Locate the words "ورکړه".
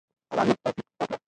0.99-1.17